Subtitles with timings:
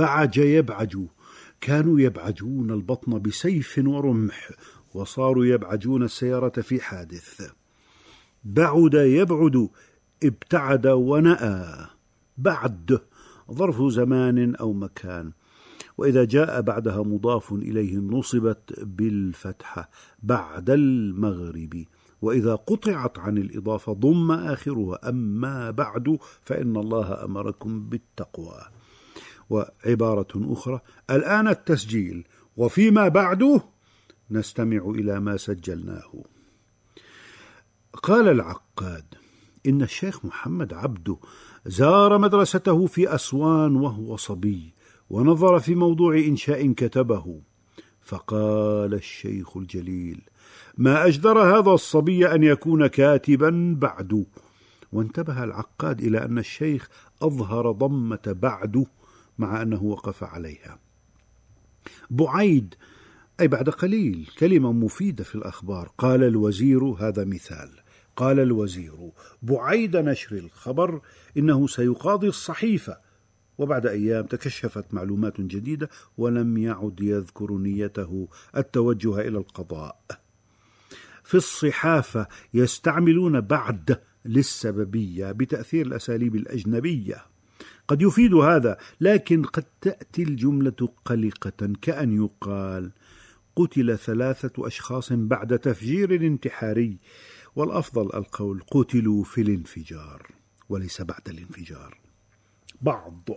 [0.00, 0.96] بعج يبعج.
[1.60, 4.50] كانوا يبعجون البطن بسيف ورمح
[4.94, 7.52] وصاروا يبعجون السيارة في حادث.
[8.44, 9.68] بعد يبعد
[10.24, 11.86] ابتعد ونأى.
[12.38, 13.00] بعد
[13.52, 15.32] ظرف زمان أو مكان.
[15.98, 19.90] وإذا جاء بعدها مضاف اليه نصبت بالفتحه
[20.22, 21.84] بعد المغرب.
[22.22, 25.08] وإذا قطعت عن الإضافة ضم آخرها.
[25.08, 28.79] أما بعد فإن الله أمركم بالتقوى.
[29.50, 30.80] وعبارة أخرى.
[31.10, 32.26] الآن التسجيل.
[32.56, 33.60] وفيما بعد
[34.30, 36.24] نستمع إلى ما سجلناه.
[38.02, 39.14] قال العقاد
[39.66, 41.16] إن الشيخ محمد عبده
[41.66, 44.74] زار مدرسته في أسوان وهو صبي
[45.10, 47.40] ونظر في موضوع إنشاء كتبه.
[48.00, 50.22] فقال الشيخ الجليل
[50.78, 54.26] ما أجدر هذا الصبي أن يكون كاتبا بعد.
[54.92, 56.88] وانتبه العقاد إلى أن الشيخ
[57.22, 58.86] أظهر ضمة بعد.
[59.40, 60.78] مع أنه وقف عليها.
[62.10, 62.74] بعيد
[63.40, 65.90] أي بعد قليل كلمة مفيدة في الأخبار.
[65.98, 67.70] قال الوزير هذا مثال.
[68.16, 69.10] قال الوزير
[69.42, 71.00] بعيد نشر الخبر
[71.36, 72.96] إنه سيقاضي الصحيفة.
[73.58, 80.00] وبعد أيام تكشفت معلومات جديدة ولم يعد يذكر نيته التوجه إلى القضاء.
[81.24, 87.24] في الصحافة يستعملون بعد للسببية بتأثير الأساليب الأجنبية.
[87.90, 92.92] قد يفيد هذا لكن قد تأتي الجملة قلقة كأن يقال
[93.56, 96.98] قتل ثلاثة أشخاص بعد تفجير انتحاري
[97.56, 100.26] والأفضل القول قتلوا في الانفجار
[100.68, 101.98] وليس بعد الانفجار.
[102.82, 103.28] بعض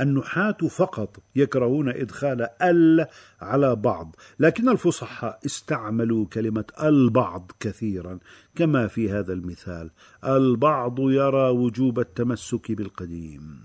[0.00, 3.06] النحاة فقط يكرهون إدخال ال
[3.40, 8.18] على بعض لكن الفصحاء استعملوا كلمة البعض كثيرا
[8.54, 9.90] كما في هذا المثال
[10.24, 13.60] البعض يرى وجوب التمسك بالقديم.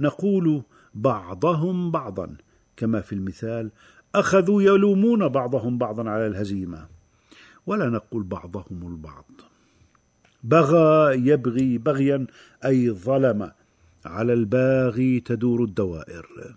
[0.00, 0.62] نقول
[0.94, 2.36] بعضهم بعضا
[2.76, 3.70] كما في المثال
[4.14, 6.86] أخذوا يلومون بعضهم بعضا على الهزيمة.
[7.66, 9.30] ولا نقول بعضهم البعض.
[10.42, 12.26] بغى يبغي بغيا
[12.64, 13.50] أي ظلم
[14.04, 16.56] على الباغي تدور الدوائر.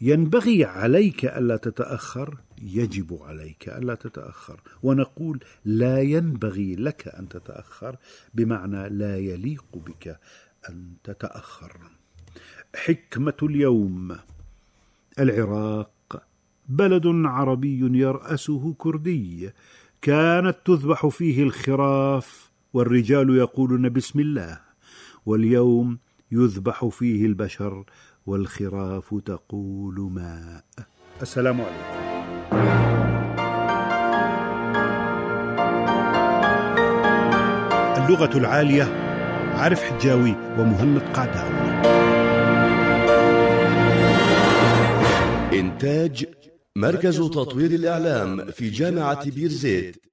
[0.00, 4.60] ينبغي عليك ألا تتأخر يجب عليك ألا تتأخر.
[4.82, 7.96] ونقول لا ينبغي لك أن تتأخر
[8.34, 10.18] بمعنى لا يليق بك
[10.68, 11.72] أن تتأخر.
[12.76, 14.16] حكمة اليوم.
[15.18, 16.22] العراق
[16.68, 19.50] بلد عربي يرأسه كردي.
[20.02, 24.60] كانت تذبح فيه الخراف والرجال يقولون بسم الله.
[25.26, 25.98] واليوم
[26.32, 27.84] يذبح فيه البشر
[28.26, 30.64] والخراف تقول ماء
[31.22, 32.02] السلام عليكم.
[38.04, 38.82] اللغة العالية
[39.54, 41.52] عارف حجاوي ومهند قعدان
[45.52, 46.26] إنتاج
[46.76, 50.11] مركز تطوير الإعلام في جامعة بيرزيت.